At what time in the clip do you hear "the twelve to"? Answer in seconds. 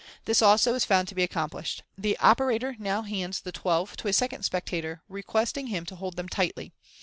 3.39-4.07